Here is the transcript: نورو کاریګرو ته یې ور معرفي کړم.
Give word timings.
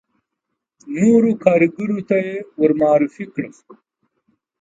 نورو 0.95 1.31
کاریګرو 1.43 1.99
ته 2.09 2.15
یې 2.25 2.35
ور 2.59 2.71
معرفي 2.79 3.25
کړم. 3.33 3.53